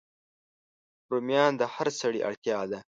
رومیان 1.11 1.51
د 1.57 1.63
هر 1.73 1.87
سړی 2.01 2.19
اړتیا 2.29 2.59
ده 2.71 2.79